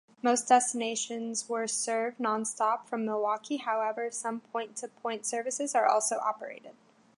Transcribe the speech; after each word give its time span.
Most 0.23 0.47
destinations 0.47 1.47
were 1.47 1.67
served 1.67 2.17
nonstop 2.17 2.87
from 2.87 3.05
Milwaukee; 3.05 3.57
however, 3.57 4.09
some 4.09 4.39
point-to-point 4.39 5.27
services 5.27 5.75
were 5.75 5.85
also 5.85 6.17
operated. 6.17 6.73